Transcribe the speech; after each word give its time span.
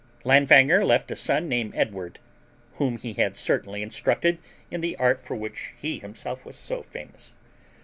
Langfanger 0.23 0.83
left 0.83 1.11
a 1.11 1.15
son 1.15 1.47
named 1.47 1.75
Edward, 1.75 2.17
whom 2.77 2.97
he 2.97 3.13
had 3.13 3.37
carefully 3.37 3.83
instructed 3.83 4.39
in 4.71 4.81
the 4.81 4.95
art 4.95 5.23
for 5.23 5.35
which 5.35 5.75
he 5.79 5.99
himself 5.99 6.43
was 6.43 6.55
so 6.55 6.81
famous. 6.81 7.35